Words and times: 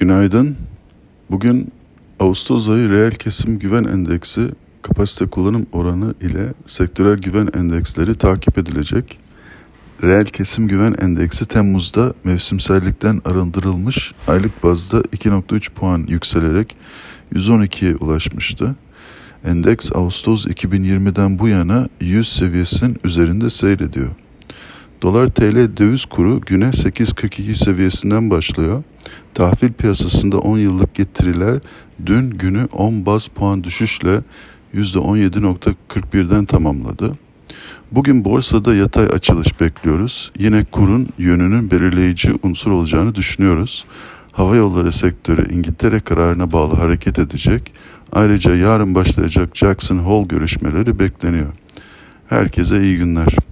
Günaydın. 0.00 0.56
Bugün 1.30 1.72
Ağustos 2.20 2.68
ayı 2.68 2.90
reel 2.90 3.10
kesim 3.10 3.58
güven 3.58 3.84
endeksi 3.84 4.48
kapasite 4.82 5.26
kullanım 5.26 5.66
oranı 5.72 6.14
ile 6.20 6.52
sektörel 6.66 7.18
güven 7.18 7.48
endeksleri 7.54 8.14
takip 8.14 8.58
edilecek. 8.58 9.18
Reel 10.02 10.24
kesim 10.24 10.68
güven 10.68 10.94
endeksi 11.00 11.46
Temmuz'da 11.46 12.14
mevsimsellikten 12.24 13.20
arındırılmış 13.24 14.14
aylık 14.28 14.64
bazda 14.64 15.00
2.3 15.00 15.70
puan 15.70 16.04
yükselerek 16.08 16.76
112'ye 17.34 17.96
ulaşmıştı. 17.96 18.74
Endeks 19.44 19.92
Ağustos 19.92 20.46
2020'den 20.46 21.38
bu 21.38 21.48
yana 21.48 21.88
100 22.00 22.28
seviyesinin 22.28 22.96
üzerinde 23.04 23.50
seyrediyor. 23.50 24.10
Dolar 25.02 25.28
TL 25.28 25.76
döviz 25.76 26.04
kuru 26.04 26.40
güne 26.40 26.64
8.42 26.64 27.54
seviyesinden 27.54 28.30
başlıyor. 28.30 28.82
Tahvil 29.40 29.72
piyasasında 29.72 30.38
10 30.38 30.58
yıllık 30.58 30.94
getiriler 30.94 31.60
dün 32.06 32.30
günü 32.30 32.68
10 32.72 33.06
baz 33.06 33.28
puan 33.28 33.64
düşüşle 33.64 34.20
%17.41'den 34.74 36.44
tamamladı. 36.44 37.12
Bugün 37.92 38.24
borsada 38.24 38.74
yatay 38.74 39.06
açılış 39.06 39.60
bekliyoruz. 39.60 40.32
Yine 40.38 40.64
kurun 40.64 41.08
yönünün 41.18 41.70
belirleyici 41.70 42.32
unsur 42.42 42.70
olacağını 42.70 43.14
düşünüyoruz. 43.14 43.84
Hava 44.32 44.56
yolları 44.56 44.92
sektörü 44.92 45.54
İngiltere 45.54 46.00
kararına 46.00 46.52
bağlı 46.52 46.74
hareket 46.74 47.18
edecek. 47.18 47.72
Ayrıca 48.12 48.54
yarın 48.54 48.94
başlayacak 48.94 49.56
Jackson 49.56 49.98
Hole 49.98 50.26
görüşmeleri 50.26 50.98
bekleniyor. 50.98 51.52
Herkese 52.28 52.82
iyi 52.82 52.96
günler. 52.96 53.49